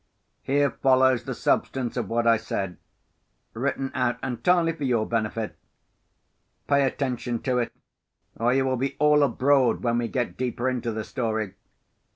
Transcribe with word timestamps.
Here 0.41 0.71
follows 0.71 1.25
the 1.25 1.35
substance 1.35 1.95
of 1.95 2.09
what 2.09 2.25
I 2.25 2.35
said, 2.35 2.77
written 3.53 3.91
out 3.93 4.17
entirely 4.23 4.71
for 4.73 4.83
your 4.83 5.05
benefit. 5.05 5.55
Pay 6.67 6.87
attention 6.87 7.39
to 7.43 7.59
it, 7.59 7.71
or 8.35 8.51
you 8.51 8.65
will 8.65 8.77
be 8.77 8.95
all 8.97 9.21
abroad, 9.21 9.83
when 9.83 9.99
we 9.99 10.07
get 10.07 10.37
deeper 10.37 10.67
into 10.67 10.91
the 10.91 11.03
story. 11.03 11.53